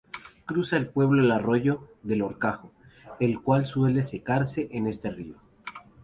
Cruza 0.47 0.77
el 0.77 0.87
pueblo 0.87 1.21
el 1.21 1.29
arroyo 1.29 1.87
del 2.01 2.23
Horcajo, 2.23 2.71
el 3.19 3.39
cual 3.39 3.67
suele 3.67 4.01
secarse 4.01 4.67
en 4.71 4.85
el 4.85 4.89
estío. 4.93 5.35